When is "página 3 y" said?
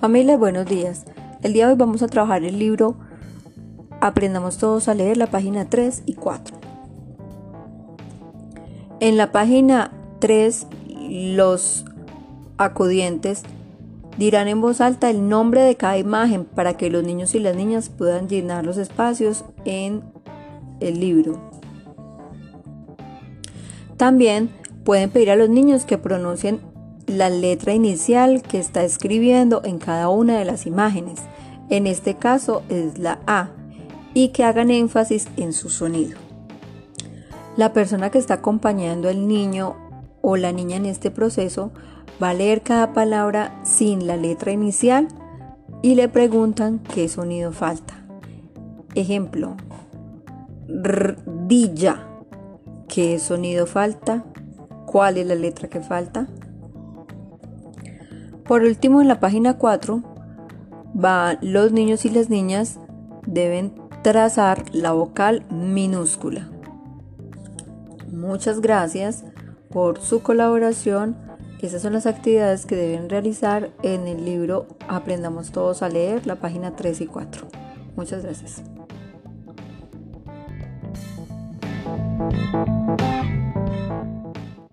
5.26-6.14, 76.36-77.06